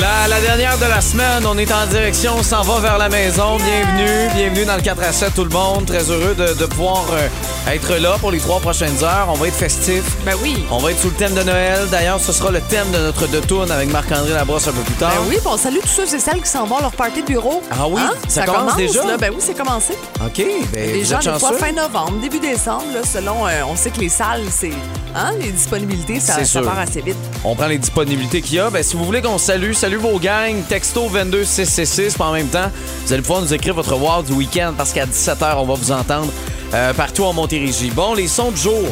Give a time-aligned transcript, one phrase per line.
[0.00, 3.08] La, la dernière de la semaine, on est en direction, on s'en va vers la
[3.08, 3.56] maison.
[3.58, 5.86] Bienvenue, bienvenue dans le 4 à 7 tout le monde.
[5.86, 7.28] Très heureux de, de pouvoir euh,
[7.72, 9.28] être là pour les trois prochaines heures.
[9.28, 10.02] On va être festif.
[10.24, 10.64] Ben oui.
[10.70, 11.86] On va être sous le thème de Noël.
[11.90, 14.94] D'ailleurs, ce sera le thème de notre de tourne avec Marc-André Labrosse un peu plus
[14.94, 15.12] tard.
[15.12, 17.22] Ben oui, puis on salue tous ceux et celles qui s'en vont à leur party
[17.22, 17.62] de bureau.
[17.70, 18.02] Ah oui?
[18.04, 18.12] Hein?
[18.26, 19.04] Ça commence déjà?
[19.04, 19.16] là.
[19.16, 19.94] Ben oui, c'est commencé.
[20.24, 24.00] OK, ben êtes des fois, fin novembre, début décembre, là, selon, euh, on sait que
[24.00, 24.72] les salles, c'est.
[25.16, 27.16] Hein, les disponibilités, ça, part assez vite.
[27.44, 28.68] On prend les disponibilités qu'il y a.
[28.70, 32.14] Ben, si vous voulez qu'on salue, salut vos gangs, texto 22666.
[32.14, 32.70] Puis en même temps,
[33.06, 35.92] vous allez pouvoir nous écrire votre wow du week-end parce qu'à 17h, on va vous
[35.92, 36.32] entendre
[36.74, 37.90] euh, partout en Montérégie.
[37.90, 38.82] Bon, les sons de jour.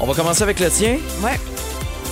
[0.00, 0.96] On va commencer avec le tien.
[1.22, 1.38] Ouais.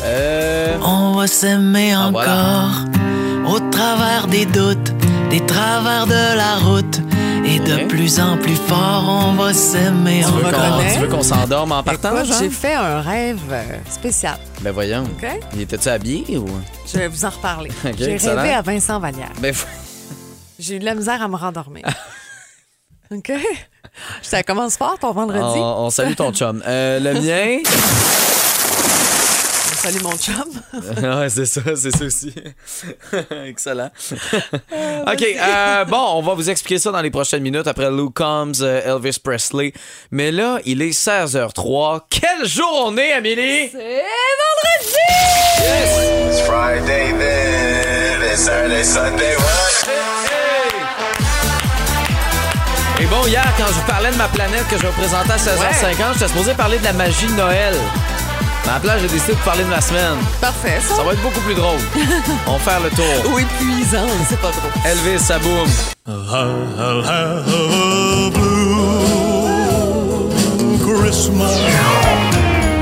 [0.05, 0.77] Euh...
[0.83, 3.49] On va s'aimer Ah, encore voilà.
[3.49, 4.93] au travers des doutes,
[5.31, 7.01] des travers de la route.
[7.49, 10.95] Et de plus en plus fort, on va s'aimer Tu veux qu'on- reconnaît?
[10.95, 14.37] tu veux qu'on s'endorme en partant, Écoute, j'ai fait un rêve euh, spécial.
[14.63, 15.05] Ben voyons.
[15.05, 15.27] OK?
[15.55, 16.47] Il était-tu habillé ou...
[16.87, 17.71] Je vais vous en reparler.
[17.85, 18.43] Ok, j'ai excellent.
[18.43, 19.31] rêvé à Vincent Vallière.
[19.41, 19.55] Ben,
[20.59, 21.85] J'ai eu de la misère à me rendormir.
[23.13, 23.31] OK?
[24.23, 25.41] Ça commence fort ton vendredi.
[25.59, 26.63] on, on salue ton chum.
[26.67, 27.59] Euh, le mien...
[29.77, 30.43] Salut mon chum.
[30.73, 32.33] ouais, c'est ça, c'est ça aussi.
[33.47, 33.91] Excellent.
[35.07, 38.63] OK, euh, bon, on va vous expliquer ça dans les prochaines minutes après Luke Combs,
[38.63, 39.73] euh, Elvis Presley.
[40.11, 42.01] Mais là, il est 16h03.
[42.09, 43.69] Quel jour on est, Amélie?
[43.71, 44.03] C'est
[44.43, 44.97] vendredi!
[46.31, 49.93] It's Friday then, it's Saturday, Sunday, what?
[52.99, 55.33] Et bon, hier, quand je vous parlais de ma planète que je vais vous présenter
[55.33, 57.75] à 16h50, j'étais supposé parler de la magie de Noël.
[58.67, 60.17] Mais à la place, j'ai décidé de parler de ma semaine.
[60.41, 60.97] Parfait, ça.
[60.97, 61.79] Ça va être beaucoup plus drôle.
[62.47, 63.33] On va faire le tour.
[63.33, 64.69] Ou épuisant, c'est pas trop.
[64.85, 65.69] Elvis, ça boum.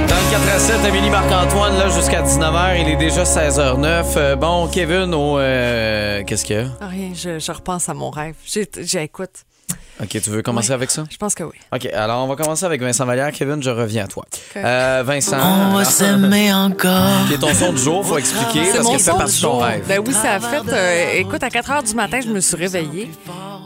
[0.09, 4.05] Dans le 4 à 7, Amélie Marc-Antoine, là, jusqu'à 19h, il est déjà 16h09.
[4.17, 5.39] Euh, bon, Kevin, au.
[5.39, 6.67] euh, Qu'est-ce qu'il y a?
[6.87, 8.35] Rien, je, je repense à mon rêve.
[8.45, 9.31] J'ai- J'écoute.
[10.03, 10.75] Ok, tu veux commencer Ouais.
[10.75, 11.05] avec ça?
[11.09, 11.55] Je pense que oui.
[11.73, 13.31] Ok, alors on va commencer avec Vincent Vallière.
[13.33, 14.25] Kevin, je reviens à toi.
[14.57, 15.39] Euh, Vincent.
[15.39, 17.27] On va s'aimer encore.
[17.29, 19.85] Qui est ton son du jour, faut expliquer, C'est parce que du de ton rêve.
[19.87, 20.63] Ben oui, ça a fait.
[20.73, 23.09] euh, écoute, à 4 heures du matin, je me suis réveillée.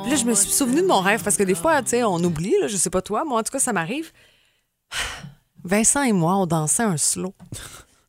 [0.03, 2.05] Puis là, je me suis souvenu de mon rêve parce que des fois, tu sais,
[2.05, 4.13] on oublie, là, je sais pas toi, moi, en tout cas, ça m'arrive.
[5.65, 7.35] Vincent et moi, on dansait un slow.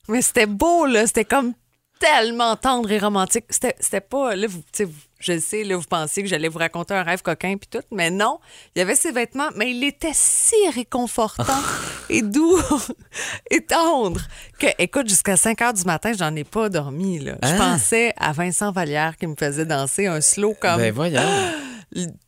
[0.08, 1.08] Mais c'était beau, là.
[1.08, 1.54] C'était comme
[2.00, 3.46] tellement tendre et romantique.
[3.50, 4.36] C'était c'était pas.
[4.36, 7.04] Là, vous, tu sais, vous- je sais, là, vous pensiez que j'allais vous raconter un
[7.04, 8.40] rêve coquin puis tout, mais non.
[8.76, 11.44] Il y avait ses vêtements, mais il était si réconfortant
[12.10, 12.60] et doux
[13.52, 14.22] et tendre
[14.60, 17.20] que, écoute, jusqu'à 5 heures du matin, j'en ai pas dormi.
[17.20, 17.36] Là.
[17.44, 17.58] Je Hein?
[17.58, 21.22] pensais à Vincent Vallière qui me faisait danser un slow comme Ben voyons.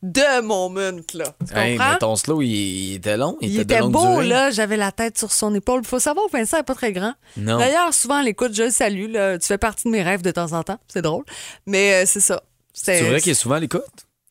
[0.02, 1.24] de moment, là.
[1.48, 3.36] Tu Hey, mais ton slow, il, il était long.
[3.40, 4.26] Il, Il était, beau, durée.
[4.28, 4.50] là.
[4.50, 5.80] J'avais la tête sur son épaule.
[5.84, 7.14] Il faut savoir que Vincent n'est pas très grand.
[7.36, 9.10] D'ailleurs, souvent, l'écoute, je le salue.
[9.12, 9.38] Là.
[9.38, 10.78] Tu fais partie de mes rêves de temps en temps.
[10.88, 11.24] C'est drôle.
[11.66, 12.42] Mais euh, c'est ça.
[12.72, 13.82] C'est vrai qu'il est souvent à l'écoute?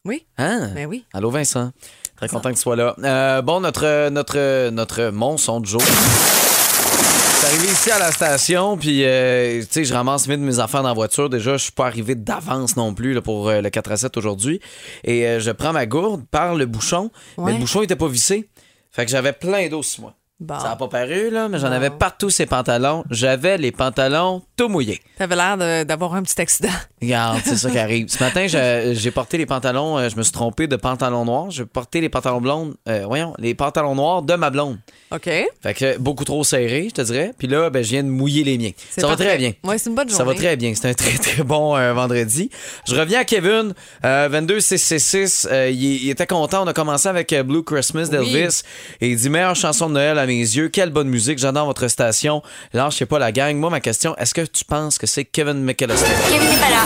[0.05, 0.25] Oui.
[0.37, 0.71] Hein?
[0.73, 1.05] Ben oui.
[1.13, 1.71] Allô, Vincent.
[2.15, 2.95] Très content que tu sois là.
[3.03, 5.81] Euh, bon, notre, notre, notre mon son de jour.
[5.81, 10.59] Je suis arrivé ici à la station, puis euh, tu sais, je ramasse vite mes
[10.59, 11.29] affaires dans la voiture.
[11.29, 14.17] Déjà, je suis pas arrivé d'avance non plus là, pour euh, le 4 à 7
[14.17, 14.59] aujourd'hui.
[15.03, 17.09] Et euh, je prends ma gourde par le bouchon,
[17.39, 18.47] mais le bouchon était pas vissé.
[18.91, 20.13] Fait que j'avais plein d'eau sur moi.
[20.41, 20.57] Bon.
[20.59, 21.73] Ça n'a pas paru, là, mais j'en Bon.
[21.75, 23.03] avais partout ces pantalons.
[23.11, 24.99] J'avais les pantalons tout mouillés.
[25.19, 26.67] T'avais l'air d'avoir un petit accident.
[27.01, 28.07] Regarde, c'est ça qui arrive.
[28.09, 31.51] Ce matin, j'ai porté les pantalons, euh, je me suis trompé de pantalon noir.
[31.51, 34.79] J'ai porté les pantalons blondes, euh, voyons, les pantalons noirs de ma blonde.
[35.11, 35.25] OK.
[35.61, 37.33] Fait que beaucoup trop serré, je te dirais.
[37.37, 38.71] Puis là, ben, je viens de mouiller les miens.
[38.97, 39.53] Ça va très bien.
[39.63, 40.37] Ouais, c'est une bonne Ça va journée.
[40.45, 40.73] très bien.
[40.73, 42.49] C'est un très, très bon euh, vendredi.
[42.87, 43.73] Je reviens à Kevin.
[44.05, 45.47] Euh, 22666.
[45.51, 46.63] Euh, il, il était content.
[46.63, 48.61] On a commencé avec Blue Christmas d'Elvis.
[49.01, 50.69] Et il dit meilleure chanson de Noël à mes yeux.
[50.69, 51.39] Quelle bonne musique.
[51.39, 52.41] J'adore votre station.
[52.73, 53.55] Lâchez pas la gang.
[53.57, 56.07] Moi, ma question, est-ce que tu penses que c'est Kevin McAllister?
[56.29, 56.83] Kevin n'est pas là.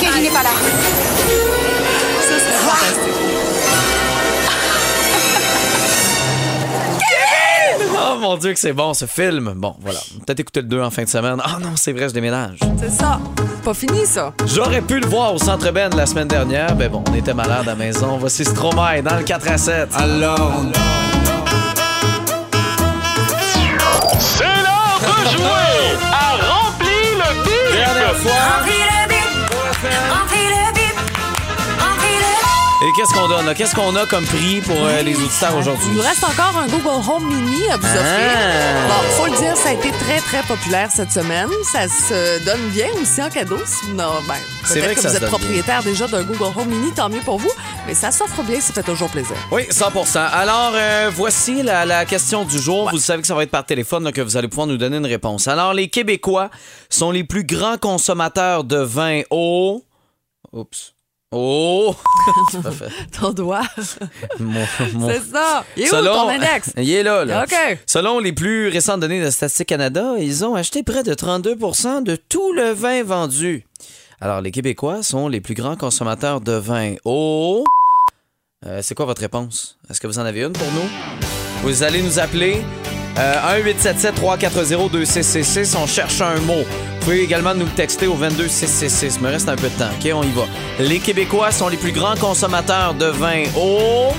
[0.00, 0.50] Kevin n'est pas là.
[2.20, 3.12] Ça, c'est fantastique.
[7.98, 9.52] Oh mon Dieu, que c'est bon ce film.
[9.56, 9.98] Bon, voilà.
[10.24, 11.36] Peut-être écouter le 2 en fin de semaine.
[11.44, 12.58] Ah non, c'est vrai, je déménage.
[12.80, 13.20] C'est ça.
[13.64, 14.32] Pas fini, ça.
[14.46, 17.62] J'aurais pu le voir au Centre Ben la semaine dernière, mais bon, on était malade
[17.62, 18.16] à la maison.
[18.18, 19.88] Voici Stromae dans le 4 à 7.
[19.94, 21.15] Alors, C'est
[25.30, 27.72] jouer à Rempli le bip!
[27.72, 28.32] Dernière fois.
[28.32, 29.05] Remplis le
[32.96, 33.54] qu'est-ce qu'on donne?
[33.54, 35.88] Qu'est-ce qu'on a comme prix pour euh, les auditeurs Il aujourd'hui?
[35.92, 38.32] nous reste encore un Google Home Mini à vous offrir.
[38.34, 38.88] Ah.
[38.88, 41.48] Bon, faut le dire, ça a été très, très populaire cette semaine.
[41.70, 43.58] Ça se donne bien aussi en cadeau.
[43.66, 44.06] Si ben,
[44.64, 47.08] C'est vrai peut-être que que, ça vous êtes propriétaire déjà d'un Google Home Mini, tant
[47.08, 47.52] mieux pour vous.
[47.86, 49.36] Mais ça s'offre bien, ça fait toujours plaisir.
[49.52, 52.90] Oui, 100% Alors, euh, voici la, la question du jour.
[52.90, 55.06] Vous savez que ça va être par téléphone, donc vous allez pouvoir nous donner une
[55.06, 55.48] réponse.
[55.48, 56.50] Alors, les Québécois
[56.88, 59.82] sont les plus grands consommateurs de vin au...
[60.52, 60.95] Oups.
[61.32, 61.94] Oh!
[63.12, 63.62] Ton doigt.
[64.38, 64.64] Mon-
[64.94, 65.64] mon- C'est ça.
[65.76, 66.72] Il est où ton index?
[66.76, 67.42] Il est là, là.
[67.44, 67.78] OK.
[67.86, 72.14] Selon les plus récentes données de Statistique Canada, ils ont acheté près de 32% de
[72.16, 73.66] tout le vin vendu.
[74.20, 76.94] Alors, les Québécois sont les plus grands consommateurs de vin.
[77.04, 77.64] Oh!
[78.64, 79.78] Euh, c'est quoi votre réponse?
[79.90, 80.88] Est-ce que vous en avez une pour nous?
[81.62, 82.62] Vous allez nous appeler
[83.18, 85.76] euh, 1-877-340-2666.
[85.76, 86.64] On cherche un mot.
[86.64, 89.16] Vous pouvez également nous le texter au 22666.
[89.16, 89.88] Il me reste un peu de temps.
[89.98, 90.42] OK, on y va.
[90.80, 93.44] Les Québécois sont les plus grands consommateurs de vin.
[93.56, 94.12] Oh!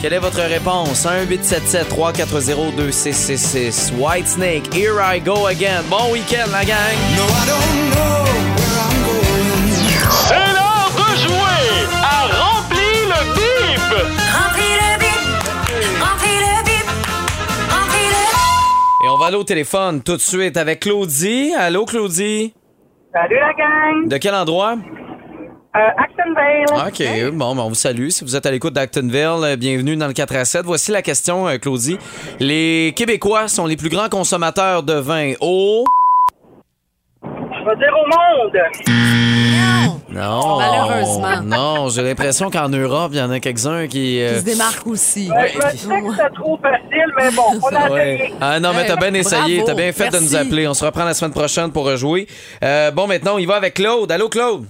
[0.00, 1.04] Quelle est votre réponse?
[1.04, 3.92] 1-877-340-2666.
[3.98, 5.82] White Snake, here I go again.
[5.90, 6.96] Bon week-end, la gang!
[10.26, 14.19] C'est l'heure de jouer à Remplis le bip!
[19.20, 21.52] Va aller au téléphone tout de suite avec Claudie.
[21.54, 22.54] Allô, Claudie?
[23.12, 24.08] Salut la gang!
[24.08, 24.76] De quel endroit?
[25.76, 27.28] Euh, Actonville.
[27.28, 28.08] OK, bon, ben, on vous salue.
[28.08, 30.62] Si vous êtes à l'écoute d'Actonville, euh, bienvenue dans le 4 à 7.
[30.64, 31.98] Voici la question, euh, Claudie.
[32.38, 35.84] Les Québécois sont les plus grands consommateurs de vin au...
[35.84, 35.99] Je
[37.70, 40.00] vais dire au monde.
[40.12, 40.58] Non.
[40.58, 41.40] Malheureusement.
[41.44, 44.16] Non, j'ai l'impression qu'en Europe, il y en a quelques-uns qui...
[44.16, 45.26] Il euh, se démarque aussi.
[45.28, 48.14] Je me disais que c'était trop facile, mais bon, on a Ouais.
[48.14, 48.34] essayé.
[48.40, 49.56] Ah non, mais t'as bien Hey, essayé.
[49.58, 49.66] bravo.
[49.66, 50.24] T'as bien fait de Merci.
[50.26, 50.66] nous appeler.
[50.68, 52.26] On se reprend la semaine prochaine pour rejouer.
[52.64, 54.10] Euh, bon, maintenant, on y va avec Claude.
[54.10, 54.66] Allô, Claude?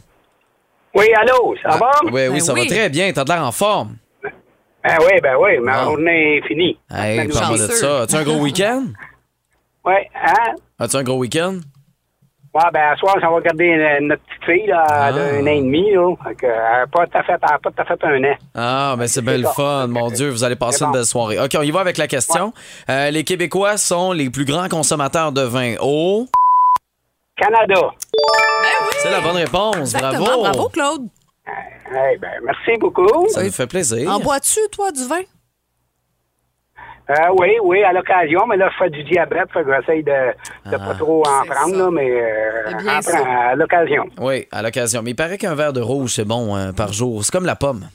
[0.95, 1.91] Oui, allô, ça va?
[2.05, 2.61] Oui, oui, Ben ça oui.
[2.61, 3.11] va très bien.
[3.13, 3.97] T'as de l'air en forme.
[4.85, 5.85] Ben oui, ben oui, ma Ah.
[5.85, 6.79] journée est finie.
[6.91, 7.75] Hey, parle-moi de chanceux.
[7.75, 8.01] ça.
[8.03, 8.85] As-tu un gros week-end?
[9.85, 10.55] Oui, hein?
[10.79, 11.57] As-tu un gros week-end?
[12.53, 15.13] Ouais, ben, à soir, on va regarder notre petite fille, là, Ah.
[15.13, 16.13] d'un an et demi, là.
[16.25, 18.35] Fait que, elle n'a pas tout à fait, elle pas tout à fait un an.
[18.57, 19.87] Ah, ben c'est belle fun.
[19.87, 21.39] Mon Dieu, vous allez passer une belle soirée.
[21.39, 22.53] OK, on y va avec la question.
[22.89, 26.27] Euh, les Québécois sont les plus grands consommateurs de vin au...
[27.37, 27.81] Canada.
[28.99, 29.77] C'est la bonne réponse.
[29.77, 30.25] Exactement.
[30.25, 30.43] Bravo.
[30.43, 31.07] Bravo, Claude.
[31.47, 33.29] Eh ben, merci beaucoup.
[33.29, 34.11] Ça nous fait plaisir.
[34.11, 35.21] En bois-tu, toi, du vin?
[37.11, 40.71] Euh, oui, oui, à l'occasion, mais là, je fais du diabète, fait que j'essaye de,
[40.71, 44.05] de pas trop en prendre, là, mais euh, en prends à l'occasion.
[44.21, 45.03] Oui, à l'occasion.
[45.03, 47.25] Mais il paraît qu'un verre de rouge, c'est bon hein, par jour.
[47.25, 47.89] C'est comme la pomme.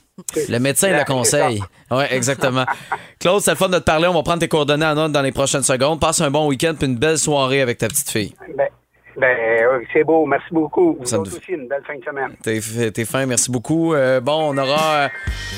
[0.49, 1.61] Le médecin C'est conseille.
[1.91, 2.65] Oui, exactement.
[3.19, 4.07] Claude, c'est le fun de te parler.
[4.07, 5.99] On va prendre tes coordonnées en note dans les prochaines secondes.
[5.99, 8.33] Passe un bon week-end puis une belle soirée avec ta petite fille.
[8.57, 8.67] Ben,
[9.17, 9.37] ben
[9.71, 10.97] oui, c'est beau, merci beaucoup.
[10.99, 12.91] Vous Ça autres aussi, une belle fin de semaine.
[12.91, 13.93] T'es fin, merci beaucoup.
[13.93, 14.95] Euh, bon, on aura.
[14.95, 15.07] euh,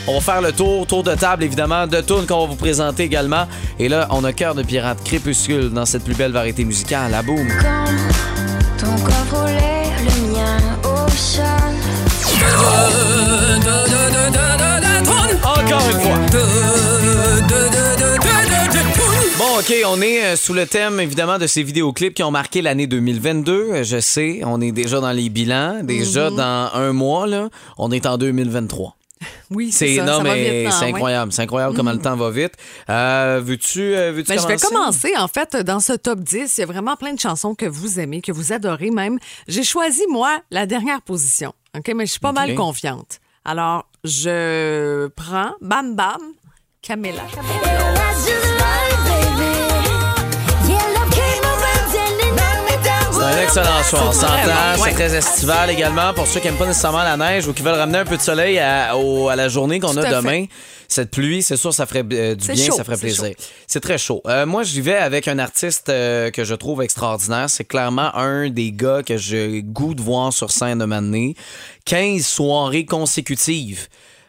[0.07, 3.04] on va faire le tour, tour de table, évidemment, de tunes qu'on va vous présenter
[3.04, 3.45] également.
[3.80, 7.09] Et là, on a Cœur de pirate crépuscule dans cette plus belle variété musicale.
[7.12, 7.48] La boum.
[19.69, 22.87] OK, on est euh, sous le thème, évidemment, de ces vidéoclips qui ont marqué l'année
[22.87, 23.51] 2022.
[23.51, 25.81] Euh, Je sais, on est déjà dans les bilans.
[25.83, 28.95] Déjà, dans un mois, là, on est en 2023.
[29.51, 30.03] Oui, c'est C'est ça.
[30.05, 30.91] non ça va mais vite, hein, c'est ouais.
[30.93, 32.53] incroyable, c'est incroyable comment le temps va vite.
[32.89, 35.11] Euh, veux-tu euh, veux-tu Ben, je vais commencer?
[35.17, 37.99] En fait, dans ce top 10, il y a vraiment plein de chansons que vous
[37.99, 39.19] aimez, que vous adorez même.
[39.49, 41.51] J'ai choisi, moi, la dernière position.
[41.77, 41.91] OK?
[41.93, 43.19] Mais je suis pas mal confiante.
[43.43, 46.21] Alors, je prends Bam Bam,
[46.81, 47.23] Camilla.
[48.15, 48.56] C'est
[53.48, 54.04] excellent choix.
[54.10, 54.84] On s'entend.
[54.84, 56.13] C'est très estival également.
[56.13, 58.22] Pour ceux qui n'aiment pas nécessairement la neige ou qui veulent ramener un peu de
[58.22, 60.46] soleil à, au- à la journée qu'on a demain,
[60.88, 63.24] cette pluie, c'est sûr, ça ferait euh, du bien, chaud, ça ferait plaisir.
[63.68, 64.22] C'est très chaud.
[64.27, 67.50] Euh, moi, j'y vais avec un artiste euh, que je trouve extraordinaire.
[67.50, 71.36] C'est clairement un des gars que j'ai goût de voir sur scène de m'amener.
[71.86, 73.88] 15 soirées consécutives.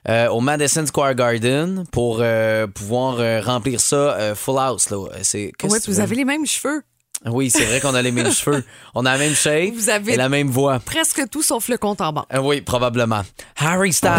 [0.09, 4.91] euh, au Madison Square Garden pour euh, pouvoir euh, remplir ça full house.
[4.91, 4.99] Là.
[5.23, 6.83] C'est, Oui, vous avez les mêmes cheveux.
[7.27, 8.65] Oui, c'est vrai qu'on a les mêmes cheveux.
[8.95, 10.79] On a la même shape Vous avez- et la même voix.
[10.79, 12.27] Presque tout sauf le compte en banque.
[12.33, 13.23] Euh, oui, probablement.
[13.59, 14.11] Harry Styles.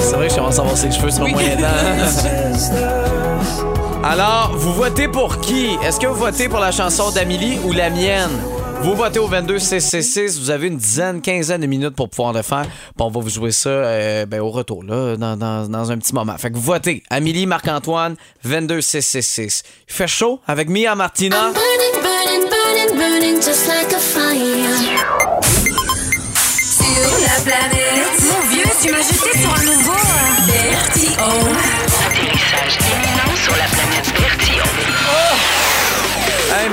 [0.00, 1.64] C'est vrai que je commence à avoir ses cheveux sur le moyen temps.
[4.04, 5.76] Alors, vous votez pour qui?
[5.84, 8.30] Est-ce que vous votez pour la chanson d'Amélie ou la mienne?
[8.82, 10.38] Vous votez au 22 666.
[10.40, 12.62] Vous avez une dizaine, quinzaine de minutes pour pouvoir le faire.
[12.64, 12.70] Puis
[13.00, 16.14] on va vous jouer ça euh, ben, au retour, là, dans, dans- dans un petit
[16.14, 16.36] moment.
[16.38, 17.02] Fait que votez.
[17.10, 19.62] Amélie, Marc-Antoine, 22 666.
[19.88, 21.52] Il fait chaud avec Mia Martina.
[27.44, 28.20] planète.
[28.22, 31.54] Mon vieux, tu m'as jeté sur un nouveau euh, Bertillon.
[32.06, 34.07] Atterrissage imminent sur la planète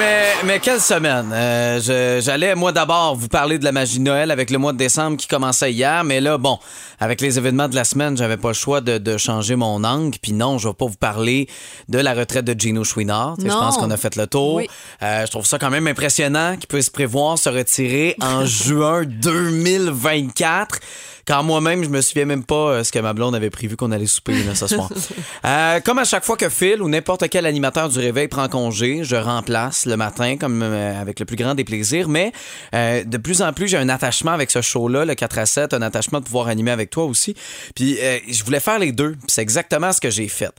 [0.06, 1.32] mais, mais quelle semaine!
[1.34, 4.78] Euh, J'allais, moi, d'abord, vous parler de la magie de Noël avec le mois de
[4.78, 6.60] décembre qui commençait hier, mais là, bon,
[7.00, 10.18] avec les événements de la semaine, j'avais pas le choix de, de changer mon angle.
[10.22, 11.48] Puis non, je vais pas vous parler
[11.90, 13.36] de la retraite de Gino Chouinard.
[13.40, 14.56] Je pense qu'on a fait le tour.
[14.56, 14.68] Oui.
[15.02, 20.80] Euh, je trouve ça quand même impressionnant qu'il puisse prévoir se retirer en juin 2024.
[21.28, 23.92] Quand moi-même, je me souviens même pas euh, ce que ma blonde avait prévu qu'on
[23.92, 24.90] allait souper là, ce soir.
[25.46, 29.04] Euh, comme à chaque fois que Phil ou n'importe quel animateur du réveil prend congé,
[29.04, 32.10] je remplace le matin comme euh, avec le plus grand des plaisirs.
[32.10, 32.32] Mais
[32.74, 35.74] euh, de plus en plus, j'ai un attachement avec ce show-là, le 4 à 7,
[35.74, 37.36] un attachement de pouvoir animer avec toi aussi.
[37.76, 39.12] Puis je voulais faire les deux.
[39.12, 40.52] Puis c'est exactement ce que j'ai fait.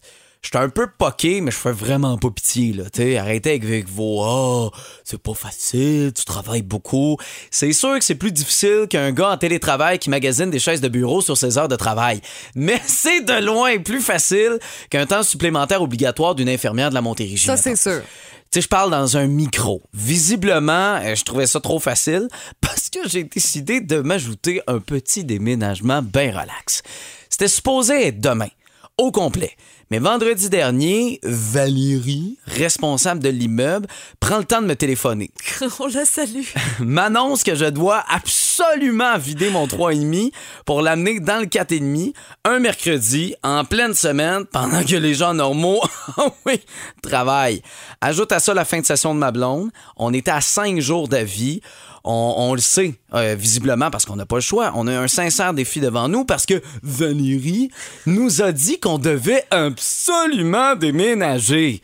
[0.46, 2.88] J'étais un peu poqué, mais je fais vraiment pas pitié, là.
[2.88, 4.70] T'sais, arrêtez avec, avec vos Ah,
[5.02, 7.16] c'est pas facile, tu travailles beaucoup.
[7.50, 10.86] C'est sûr que c'est plus difficile qu'un gars en télétravail qui magasine des chaises de
[10.86, 12.20] bureau sur ses heures de travail.
[12.54, 17.44] Mais c'est de loin plus facile qu'un temps supplémentaire obligatoire d'une infirmière de la Montérégie.
[17.44, 18.02] Ça, c'est sûr.
[18.02, 19.82] Tu sais, je parle dans un micro.
[19.94, 22.28] Visiblement, euh, je trouvais ça trop facile
[22.60, 26.84] parce que j'ai décidé de m'ajouter un petit déménagement bien relax.
[27.30, 28.50] C'était supposé être demain,
[28.96, 29.50] au complet.
[29.92, 33.86] Mais vendredi dernier, Valérie, responsable de l'immeuble,
[34.18, 35.30] prend le temps de me téléphoner.
[35.78, 36.42] On la salue.
[36.80, 40.32] M'annonce que je dois absolument vider mon 3,5
[40.64, 42.12] pour l'amener dans le 4,5
[42.44, 45.80] un mercredi en pleine semaine pendant que les gens normaux,
[46.16, 46.60] ah oui,
[47.00, 47.62] travaillent.
[48.00, 49.70] Ajoute à ça la fin de session de ma blonde.
[49.96, 51.60] On était à 5 jours d'avis.
[52.08, 54.72] On, le sait, euh, visiblement, parce qu'on n'a pas le choix.
[54.76, 57.70] On a un sincère défi devant nous parce que Valérie
[58.06, 61.82] nous a dit qu'on devait absolument déménager.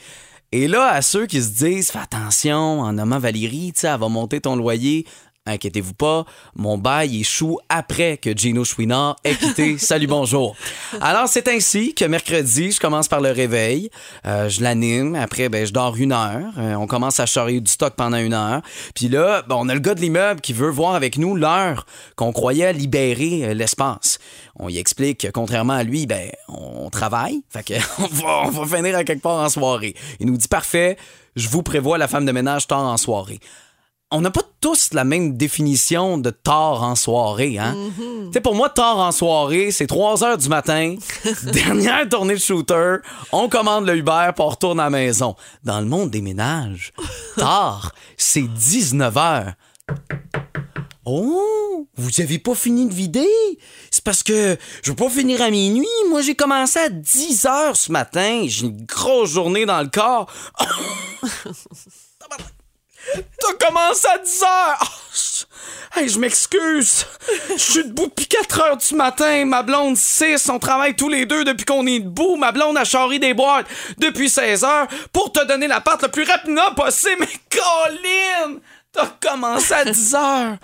[0.52, 3.99] Et là, à ceux qui se disent, fais attention, en nommant Valérie, tu sais, elle
[3.99, 5.07] va monter ton loyer.
[5.45, 10.55] Inquiétez-vous pas, mon bail échoue après que Gino Chouinard ait quitté Salut Bonjour.
[11.01, 13.91] Alors, c'est ainsi que mercredi, je commence par le réveil.
[14.25, 15.17] Euh, je l'anime.
[15.17, 16.53] Après, ben, je dors une heure.
[16.59, 18.63] Euh, on commence à charrer du stock pendant une heure.
[18.95, 21.87] Puis là, ben, on a le gars de l'immeuble qui veut voir avec nous l'heure
[22.15, 24.21] qu'on croyait libérer euh, l'espace.
[24.61, 27.43] On y explique que, contrairement à lui, ben, on travaille.
[27.51, 29.97] Fait que on va, on va finir à quelque part en soirée.
[30.21, 30.97] Il nous dit parfait,
[31.35, 33.41] je vous prévois la femme de ménage tard en soirée
[34.13, 37.59] on n'a pas tous la même définition de tard en soirée.
[37.59, 37.76] Hein?
[37.99, 40.95] Tu sais, pour moi, tard en soirée, c'est 3 heures du matin,
[41.52, 42.99] dernière tournée de shooter,
[43.33, 45.35] on commande le Uber pour on retourne à la maison.
[45.64, 46.92] Dans le monde des ménages,
[47.37, 49.52] tard, c'est 19 heures.
[51.04, 53.59] Oh, vous avez pas fini de vider?
[53.90, 55.87] C'est parce que je veux pas finir à minuit.
[56.09, 58.45] Moi, j'ai commencé à 10 heures ce matin.
[58.47, 60.33] J'ai une grosse journée dans le corps.
[63.15, 64.79] T'as commencé à 10 heures!
[64.83, 67.07] Oh, hey, je m'excuse.
[67.51, 69.45] Je suis debout depuis 4 heures du matin.
[69.45, 70.49] Ma blonde 6.
[70.49, 72.37] On travaille tous les deux depuis qu'on est debout.
[72.37, 73.67] Ma blonde a charré des boîtes
[73.99, 77.17] depuis 16 heures pour te donner l'appart le plus rapidement possible.
[77.21, 78.61] Mais Colin!
[78.93, 80.57] T'as commencé à 10 heures.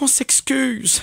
[0.00, 1.02] On s'excuse.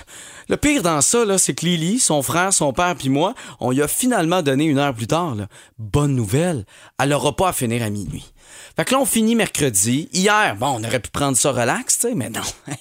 [0.49, 3.81] Le pire dans ça, c'est que Lily, son frère, son père puis moi, on lui
[3.81, 5.35] a finalement donné une heure plus tard.
[5.77, 6.65] Bonne nouvelle,
[6.97, 8.31] elle aura pas à finir à minuit.
[8.77, 10.07] Fait que là, on finit mercredi.
[10.13, 12.41] Hier, bon, on aurait pu prendre ça relax, tu sais, mais non.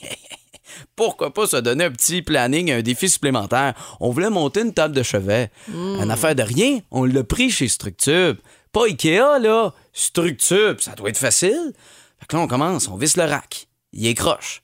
[0.96, 3.72] Pourquoi pas se donner un petit planning, un défi supplémentaire?
[3.98, 5.50] On voulait monter une table de chevet.
[5.68, 8.36] Une affaire de rien, on l'a pris chez Structube.
[8.72, 9.72] Pas Ikea, là.
[9.94, 11.72] Structube, ça doit être facile.
[12.20, 13.68] Fait que là, on commence, on visse le rack.
[13.94, 14.62] Il écroche.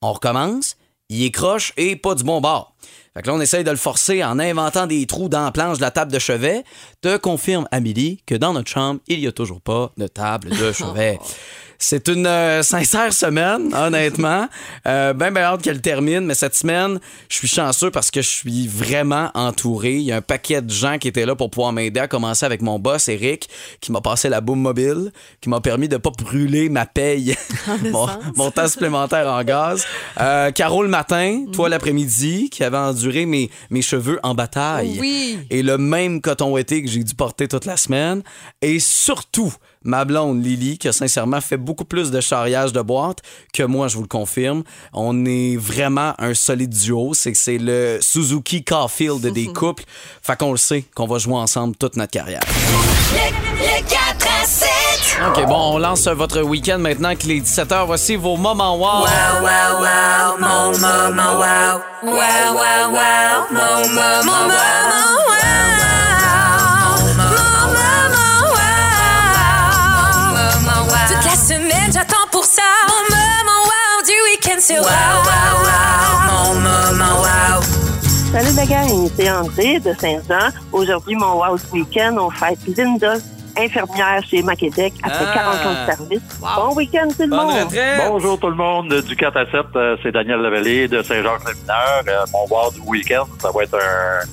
[0.00, 0.76] On recommence,
[1.08, 2.76] il écroche et pas du bon bord.
[3.14, 5.78] Fait que là, on essaye de le forcer en inventant des trous dans la planche
[5.78, 6.64] de la table de chevet.
[7.00, 10.72] Te confirme, Amélie, que dans notre chambre, il n'y a toujours pas de table de
[10.72, 11.18] chevet.
[11.80, 14.48] C'est une euh, sincère semaine, honnêtement.
[14.86, 18.26] Euh, ben, ben hâte qu'elle termine, mais cette semaine, je suis chanceux parce que je
[18.26, 19.94] suis vraiment entouré.
[19.94, 22.44] Il y a un paquet de gens qui étaient là pour pouvoir m'aider à commencer
[22.44, 23.48] avec mon boss, Eric,
[23.80, 27.36] qui m'a passé la boum mobile, qui m'a permis de pas brûler ma paye,
[27.92, 29.86] mon, mon temps supplémentaire en gaz.
[30.20, 34.98] Euh, Caro le matin, toi l'après-midi, qui avait enduré mes, mes cheveux en bataille.
[34.98, 35.38] Oui.
[35.48, 38.24] Et le même coton ouaté que j'ai dû porter toute la semaine.
[38.62, 39.54] Et surtout,
[39.84, 43.18] ma blonde Lily, qui a sincèrement fait beaucoup plus de charriage de boîte
[43.52, 44.62] que moi, je vous le confirme.
[44.92, 47.14] On est vraiment un solide duo.
[47.14, 49.84] C'est que c'est le Suzuki Caulfield des couples.
[50.22, 52.40] Fait qu'on le sait qu'on va jouer ensemble toute notre carrière.
[53.12, 54.68] Le 4 à 7.
[55.28, 57.86] OK, bon, on lance votre week-end maintenant qu'il est 17h.
[57.86, 59.00] Voici vos moments wow.
[59.00, 61.80] Wow, wow, wow, mon moment, wow.
[62.04, 65.27] Wow, wow, wow, mon moment, wow.
[74.58, 77.60] Du sur wow, wow, mon moment, wow.
[78.56, 80.48] maternité André de Saint-Jean.
[80.72, 83.14] Aujourd'hui, mon Wow Week-end, on fête Linda,
[83.58, 85.34] infirmière chez Maquédec, après Ah.
[85.34, 86.22] 40 ans de service.
[86.40, 87.64] Bon week-end, tout le Bonne monde!
[87.64, 88.02] retraite.
[88.08, 92.02] Bonjour tout le monde, du 4 à 7, euh, c'est Daniel Lavallée de Saint-Jacques-le-Mineur.
[92.08, 93.76] Euh, mon wow du week-end, ça va être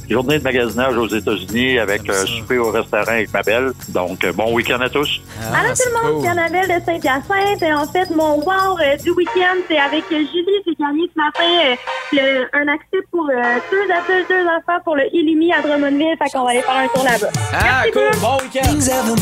[0.05, 3.71] une journée de magasinage aux États-Unis avec euh, souper au restaurant avec ma belle.
[3.89, 5.21] Donc, euh, bon week-end à tous.
[5.51, 7.61] Ah, Allô tout le monde, c'est Annabelle de Saint-Hyacinthe.
[7.61, 10.61] Et En fait, mon euh, du week-end, c'est avec Julie.
[10.67, 11.75] J'ai gagné ce matin
[12.13, 16.15] le- un accès pour deux adultes, deux enfants pour le Illumi à Drummondville.
[16.21, 17.27] Fait qu'on va aller faire un tour là-bas.
[17.53, 18.19] Ah, cool.
[18.21, 19.14] Bon week-end.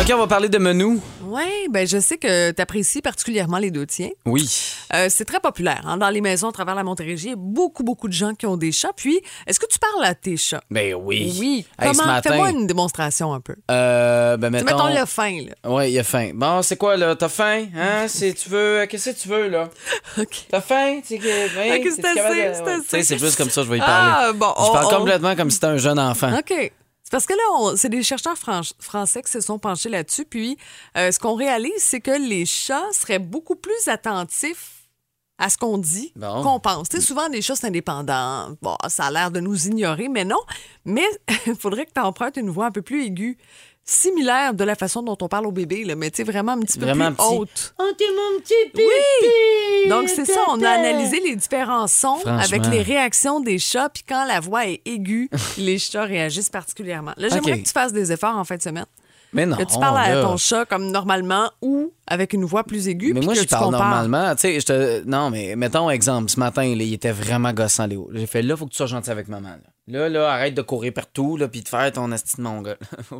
[0.00, 1.00] OK, on va parler de menu.
[1.34, 4.10] Oui, ben je sais que tu apprécies particulièrement les deux tiens.
[4.26, 4.48] Oui.
[4.94, 7.26] Euh, c'est très populaire hein, dans les maisons à travers la Montérégie.
[7.26, 8.92] Il y a beaucoup, beaucoup de gens qui ont des chats.
[8.96, 10.62] Puis, est-ce que tu parles à tes chats?
[10.70, 11.34] Ben oui.
[11.40, 11.66] Oui.
[11.78, 12.06] Hey, Comment?
[12.06, 13.56] matin- Fais-moi une démonstration un peu.
[13.70, 14.66] Euh, ben, mettons...
[14.66, 15.70] Mettons, le faim, là.
[15.70, 16.30] Ouais, il a faim.
[16.34, 17.16] Bon, c'est quoi, là?
[17.16, 17.66] T'as faim?
[17.76, 18.06] Hein?
[18.08, 18.86] Si tu veux...
[18.88, 19.68] Qu'est-ce que tu veux, là?
[20.18, 20.46] OK.
[20.48, 21.00] T'as faim?
[21.06, 22.72] Tu sais t'es-tu c'est assez, c'est ouais.
[22.72, 23.02] assez.
[23.02, 23.86] C'est plus comme ça que je vais y Ah,
[24.32, 24.38] parler.
[24.38, 26.30] bon, je on- parle on- complètement comme si c'était un jeune enfant.
[26.38, 26.72] OK.
[27.04, 30.24] C'est parce que là, c'est des chercheurs fran- français qui se sont penchés là-dessus.
[30.24, 30.56] Puis,
[30.96, 34.88] euh, ce qu'on réalise, c'est que les chats seraient beaucoup plus attentifs
[35.36, 36.88] à ce qu'on dit qu'on pense.
[36.88, 38.56] Tu sais, souvent, les chats, c'est indépendant.
[38.62, 40.40] Bon, ça a l'air de nous ignorer, mais non.
[40.84, 41.04] Mais
[41.46, 43.36] il faudrait que tu empruntes une voix un peu plus aiguë,
[43.84, 46.60] similaire de la façon dont on parle au bébé, là, mais tu sais, vraiment un
[46.60, 47.26] petit peu Vraiment plus petit.
[47.36, 47.74] haute.
[47.78, 48.82] Oh, t'es mon petit pipi!
[48.86, 49.88] Oui!
[49.90, 54.02] Donc, c'est ça, on a analysé les différents sons avec les réactions des chats, puis
[54.08, 57.12] quand la voix est aiguë, les chats réagissent particulièrement.
[57.16, 58.86] Là, j'aimerais que tu fasses des efforts en fin de semaine.
[59.34, 59.56] Mais non.
[59.56, 63.20] que tu parles à ton chat comme normalement ou avec une voix plus aiguë, Mais
[63.20, 63.80] moi, que je tu parle compares.
[64.04, 64.32] normalement.
[64.36, 65.02] Tu sais, je te...
[65.06, 66.30] Non, mais mettons exemple.
[66.30, 68.08] Ce matin, là, il était vraiment gossant, Léo.
[68.14, 69.48] J'ai fait, là, faut que tu sois gentil avec maman.
[69.48, 72.62] Là, là, là, arrête de courir partout, là, puis de faire ton asti de mon
[72.62, 72.76] gars.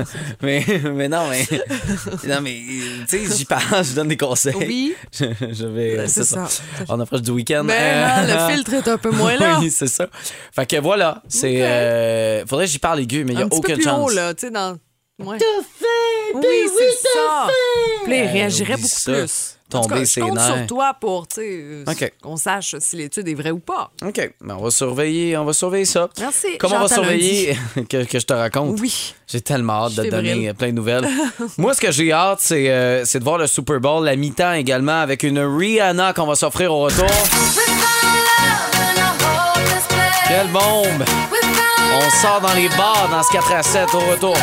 [0.42, 1.46] Mais, mais non, mais...
[2.26, 2.60] Non, mais,
[3.08, 4.54] tu sais, j'y parle, je donne des conseils.
[4.56, 4.94] Oui.
[5.12, 5.96] Je, je vais...
[5.96, 6.46] Ben, c'est ça.
[6.46, 6.62] ça.
[6.88, 7.62] On approche du week-end.
[7.64, 9.58] Mais Euh, là, le filtre est un peu moins là.
[9.60, 10.08] oui, c'est ça.
[10.54, 11.62] Fait que voilà, c'est...
[11.62, 14.10] euh, faudrait que j'y parle aigu, mais il n'y a petit aucune peu plus chance.
[14.10, 14.76] haut, là, tu sais, dans...
[15.22, 15.38] Ouais.
[15.38, 15.84] Fait,
[16.34, 17.46] Oui, c'est ça.
[18.04, 19.12] Puis il Ben, réagirait beaucoup ça.
[19.12, 19.56] plus.
[19.70, 20.56] Tomber cas, je ses compte nerfs.
[20.56, 22.12] sur toi pour, tu sais, euh, OK.
[22.22, 23.90] qu'on sache si l'étude est vraie ou pas.
[24.04, 26.08] OK, ben, on va surveiller, on va surveiller ça.
[26.18, 26.58] Merci.
[26.58, 27.56] Comment on va surveiller
[27.88, 28.78] que, que je te raconte?
[28.80, 29.14] Oui.
[29.26, 31.08] J'ai tellement hâte Je de te donner plein de nouvelles.
[31.58, 34.52] Moi, ce que j'ai hâte, c'est euh, c'est de voir le Super Bowl, la mi-temps
[34.52, 37.06] également, avec une Rihanna qu'on va s'offrir au retour.
[40.28, 41.04] Quelle bombe!
[41.92, 44.36] On sort dans les bars dans ce 4 à 7 au retour.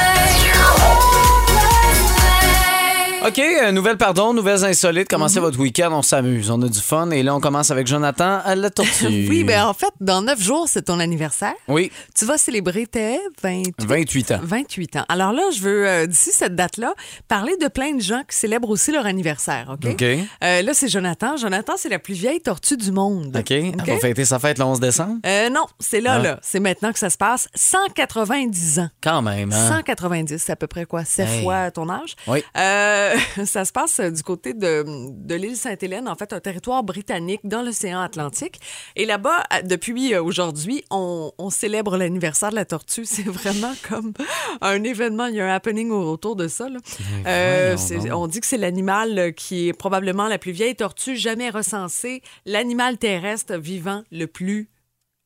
[3.28, 5.10] OK, euh, nouvelle pardon, nouvelles insolites.
[5.10, 7.10] Commencez votre week-end, on s'amuse, on a du fun.
[7.12, 9.06] Et là, on commence avec Jonathan à la tortue.
[9.28, 11.54] Oui, ben en fait, dans neuf jours, c'est ton anniversaire.
[11.68, 14.40] Oui, Tu vas célébrer tes 28 28 ans.
[14.42, 15.06] 28 ans.
[15.10, 16.94] Alors là, je veux, euh, d'ici cette date-là,
[17.28, 19.90] parler de plein de gens qui célèbrent aussi leur anniversaire, OK?
[19.92, 20.04] OK.
[20.04, 21.36] Euh, là, c'est Jonathan.
[21.36, 23.36] Jonathan, c'est la plus vieille tortue du monde.
[23.38, 23.52] OK.
[23.52, 25.18] Elle va fêter sa fête le 11 décembre?
[25.26, 26.20] Euh, non, c'est là, Ah.
[26.20, 26.40] là.
[26.42, 27.50] C'est maintenant que ça se passe.
[27.56, 28.90] 190 ans.
[29.04, 29.68] Quand même, hein?
[29.70, 31.04] 190, c'est à peu près quoi?
[31.04, 31.44] 7 Hey.
[31.44, 32.16] fois ton âge?
[32.28, 32.42] Oui.
[32.58, 36.84] Euh, ça se passe euh, du côté de, de l'île Sainte-Hélène, en fait, un territoire
[36.84, 38.60] britannique dans l'océan Atlantique.
[38.96, 43.06] Et là-bas, à- depuis euh, aujourd'hui, on, on célèbre l'anniversaire de la tortue.
[43.06, 44.14] C'est vraiment comme
[44.62, 45.28] un événement.
[45.28, 46.70] Il y a un happening autour de ça.
[46.70, 46.80] là.
[47.26, 47.76] Euh,
[48.14, 52.22] on dit que c'est l'animal euh, qui est probablement la plus vieille tortue jamais recensée,
[52.46, 54.70] l'animal terrestre vivant le plus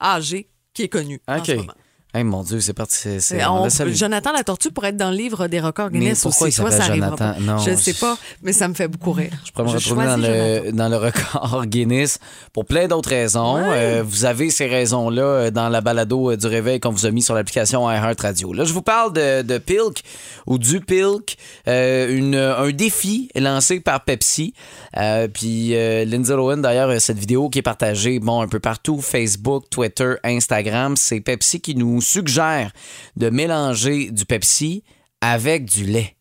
[0.01, 1.45] âgé qui est connu en OK.
[1.45, 1.73] ce moment.
[2.13, 3.21] Hey, mon Dieu, c'est parti.
[3.21, 3.69] c'est- on.
[3.93, 6.43] Jonathan la tortue pourrait être dans le livre des records Guinness aussi.
[6.47, 7.15] il s'appelle ça Jonathan?
[7.15, 7.35] pas.
[7.39, 9.31] Non, je sais je- pas, mais ça me fait beaucoup rire.
[9.45, 10.63] Je pourrais me retrouver dans Jonathan.
[10.65, 12.19] le, dans le record Guinness
[12.51, 13.57] pour plein d'autres raisons.
[13.59, 17.11] Euh, vous avez ces raisons-là euh, dans la balado euh, du réveil qu'on vous a
[17.11, 18.51] mis sur l'application iHeartRadio.
[18.51, 20.03] Là, je vous parle de, de Pilk
[20.47, 21.37] ou du Pilk,
[21.69, 24.53] euh, une, un défi lancé par Pepsi.
[24.97, 25.69] Euh, puis
[26.05, 30.97] Lindsay Lohan, d'ailleurs, cette vidéo qui est partagée bon, un peu partout, Facebook, Twitter, Instagram,
[30.97, 32.71] c'est Pepsi qui nous suggère
[33.15, 34.83] de mélanger du Pepsi
[35.21, 36.17] avec du lait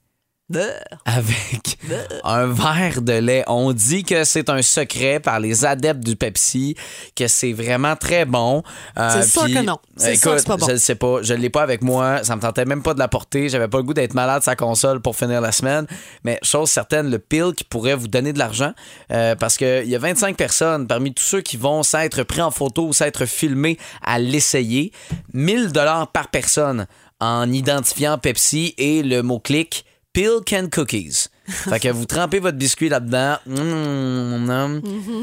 [1.04, 1.78] avec
[2.24, 3.44] un verre de lait.
[3.46, 6.74] On dit que c'est un secret par les adeptes du Pepsi,
[7.14, 8.62] que c'est vraiment très bon.
[8.98, 9.78] Euh, C'est sûr que non.
[9.96, 10.66] C'est sûr que c'est pas bon.
[10.66, 11.22] Je le sais pas.
[11.22, 12.24] Je l'ai pas avec moi.
[12.24, 13.48] Ça me tentait même pas de la porter.
[13.48, 15.86] J'avais pas le goût d'être malade sa console pour finir la semaine.
[16.24, 18.72] Mais chose certaine, le pile qui pourrait vous donner de l'argent
[19.12, 22.50] euh, parce qu'il y a 25 personnes parmi tous ceux qui vont s'être pris en
[22.50, 24.92] photo ou s'être filmés à l'essayer.
[25.32, 26.86] 1000 dollars par personne
[27.20, 31.26] en identifiant Pepsi et le mot-clic Pilk and Cookies.
[31.48, 33.36] Fait que vous trempez votre biscuit là-dedans.
[33.46, 34.80] Mmh.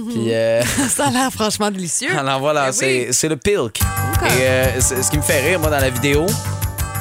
[0.09, 2.17] Puis, euh, ça a l'air franchement délicieux.
[2.17, 3.13] alors voilà, Ben c'est oui.
[3.13, 3.79] c'est le Pilk.
[4.23, 6.25] Et euh, ce qui me fait rire, moi, dans la vidéo,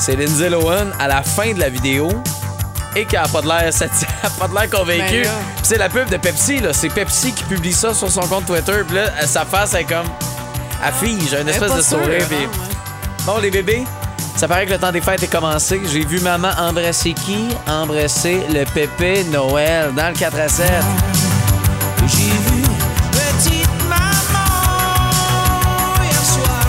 [0.00, 2.08] c'est Lindsay Lohan, à la fin de la vidéo,
[2.96, 5.22] et qu'elle a pas de l'air sati- elle a pas de l'air convaincue.
[5.22, 5.30] Ben
[5.62, 6.72] c'est la pub de Pepsi, là.
[6.72, 8.82] C'est Pepsi qui publie ça sur son compte Twitter.
[8.86, 10.06] Puis là, sa face est comme.
[10.84, 12.26] Elle fige, un Elle est espèce de sourire.
[13.24, 13.84] Bon, les bébés,
[14.36, 15.80] ça paraît que le temps des fêtes est commencé.
[15.90, 17.48] J'ai vu maman embrasser qui?
[17.66, 20.66] Embrasser le pépé Noël dans le 4 à 7.
[22.06, 22.62] J'ai vu
[23.12, 24.44] petite maman
[26.02, 26.66] hier soir.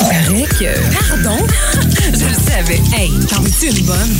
[0.00, 0.72] Paraît que.
[1.08, 1.46] Pardon?
[2.12, 2.80] Je le savais.
[2.96, 4.14] Hey, t'en es une bonne?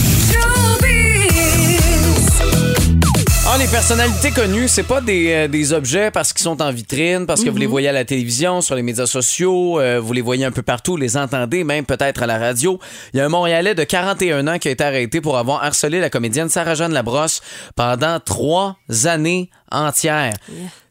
[3.46, 7.26] Ah, les personnalités connues, c'est pas des, euh, des objets parce qu'ils sont en vitrine,
[7.26, 10.22] parce que vous les voyez à la télévision, sur les médias sociaux, euh, vous les
[10.22, 12.80] voyez un peu partout, les entendez même peut-être à la radio.
[13.12, 16.00] Il y a un Montréalais de 41 ans qui a été arrêté pour avoir harcelé
[16.00, 17.42] la comédienne Sarah-Jeanne Labrosse
[17.76, 20.34] pendant trois années entières.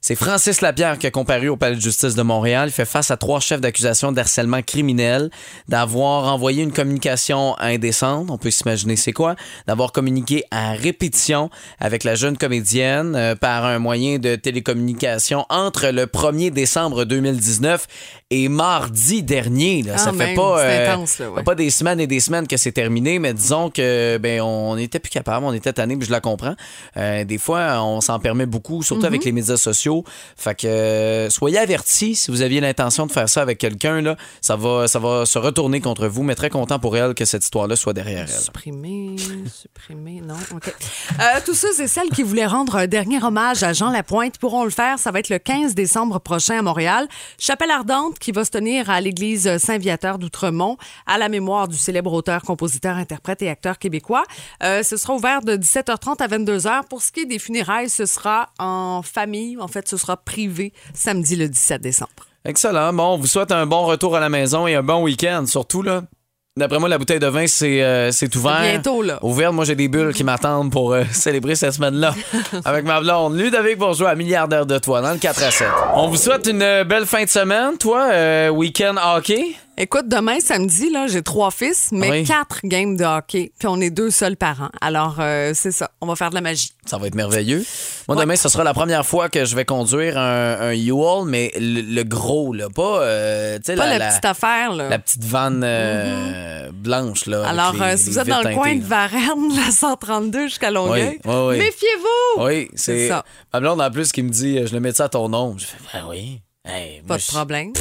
[0.06, 2.68] C'est Francis Lapierre qui a comparu au palais de justice de Montréal.
[2.68, 5.30] Il fait face à trois chefs d'accusation d'harcèlement criminel,
[5.70, 12.04] d'avoir envoyé une communication indécente, on peut s'imaginer c'est quoi, d'avoir communiqué à répétition avec
[12.04, 17.88] la jeune comédienne euh, par un moyen de télécommunication entre le 1er décembre 2019
[18.30, 19.84] et mardi dernier.
[19.84, 19.94] Là.
[19.96, 21.44] Ah, Ça fait pas, c'est euh, intense, là, ouais.
[21.44, 25.00] pas des semaines et des semaines que c'est terminé, mais disons que ben on était
[25.00, 26.56] plus capable, on était tanné, je la comprends.
[26.98, 29.08] Euh, des fois, on s'en permet beaucoup, surtout Mhm.
[29.08, 30.04] avec les médias sociaux.
[30.38, 34.16] Fait que euh, soyez avertis si vous aviez l'intention de faire ça avec quelqu'un là,
[34.42, 37.44] ça va ça va se retourner contre vous, mais très content pour elle que cette
[37.44, 38.42] histoire là soit derrière elle.
[38.42, 39.16] Supprimer,
[39.54, 40.36] supprimer, non.
[40.56, 40.74] OK.
[41.20, 44.64] Euh, tous ceux et celles qui voulaient rendre un dernier hommage à Jean Lapointe pourront
[44.64, 44.98] le faire.
[45.00, 47.08] Ça va être le 15 décembre prochain à Montréal.
[47.38, 52.14] Chapelle ardente qui va se tenir à l'église Saint-Viateur d'Outremont à la mémoire du célèbre
[52.14, 54.24] auteur, compositeur, interprète et acteur québécois.
[54.64, 56.86] Euh, ce sera ouvert de 17h30 à 22h.
[56.90, 59.58] Pour ce qui est des funérailles, ce sera en famille.
[59.60, 62.12] En fait, ce sera privé samedi le 17 décembre.
[62.46, 62.92] Excellent.
[62.94, 65.82] Bon, on vous souhaite un bon retour à la maison et un bon week-end surtout
[65.82, 66.04] là.
[66.56, 68.62] D'après moi, la bouteille de vin, c'est euh, c'est ouvert.
[68.62, 69.18] bientôt, là.
[69.24, 72.14] Ouvert, moi, j'ai des bulles qui m'attendent pour euh, célébrer cette semaine-là.
[72.66, 75.68] Avec ma blonde, Ludovic Bourgeois, à milliardaire de toi, dans le 4 à 7.
[75.96, 77.76] On vous souhaite une belle fin de semaine.
[77.80, 79.56] Toi, euh, week-end hockey?
[79.76, 82.24] Écoute, demain, samedi, là, j'ai trois fils, mais Oui.
[82.26, 84.70] quatre games de hockey, puis on est deux seuls parents.
[84.82, 85.90] Alors, euh, c'est ça.
[86.00, 86.70] On va faire de la magie.
[86.86, 87.66] Ça va être merveilleux.
[88.08, 91.52] Moi, demain, ce sera la première fois que je vais conduire un, un U-Haul, mais
[91.60, 94.90] le, le gros, là, pas, euh, Pas la, la, la- petite affaire, là.
[94.90, 97.44] la petite vanne euh, blanche, là.
[97.48, 98.84] Alors, les- si vous êtes dans le coin de.
[98.84, 101.58] Varennes, la 132 jusqu'à Longueuil, Oui, oui, oui.
[101.58, 102.44] méfiez-vous!
[102.46, 103.26] Oui, c'est ça.
[103.52, 105.56] Ma blonde, en plus, qui me dit, je le mets ça à ton nom.
[105.58, 106.42] Je fais, ben oui.
[106.64, 107.74] Hey, Pas moi, de problème.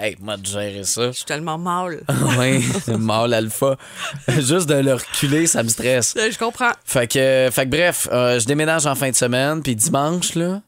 [0.00, 1.08] Hey, moi, de gérer ça.
[1.08, 2.02] Je suis tellement mal.
[2.38, 2.64] oui,
[2.96, 3.76] mâle alpha.
[4.28, 6.14] Juste de le reculer, ça me stresse.
[6.16, 6.70] je comprends.
[6.84, 10.60] Fait que, fait que bref, euh, je déménage en fin de semaine, puis dimanche, là,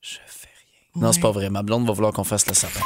[0.00, 0.48] je fais
[0.94, 1.02] rien.
[1.06, 1.50] Non, c'est pas vrai.
[1.50, 2.80] Ma blonde va vouloir qu'on fasse le sapin.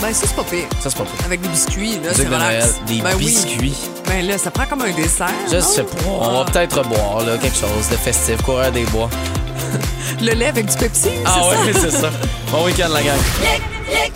[0.00, 0.68] Ben, ça, c'est pas pire.
[0.80, 1.24] Ça, c'est pas vrai.
[1.24, 2.40] Avec des biscuits, là, c'est relax.
[2.40, 3.24] Noël, des Ben oui.
[3.24, 3.74] biscuits.
[4.06, 5.28] Ben là, ça prend comme un dessert.
[5.50, 5.60] Je non?
[5.60, 6.06] sais pas.
[6.08, 9.10] On va peut-être boire là, quelque chose de festif, coureur des bois.
[10.20, 11.80] Le lait avec du Pepsi, Ah c'est ouais, ça?
[11.80, 12.10] c'est ça.
[12.52, 13.16] Bon week-end, la gang.
[13.40, 14.08] Le, le